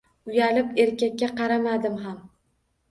[0.29, 2.19] Uyalib erkakka qaramadim ham.